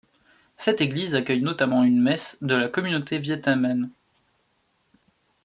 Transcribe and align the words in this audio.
Cette 0.57 0.81
église 0.81 1.13
accueille 1.13 1.43
notamment 1.43 1.83
une 1.83 2.01
messe 2.01 2.35
de 2.41 2.55
la 2.55 2.69
communauté 2.69 3.19
vietnamienne. 3.19 3.91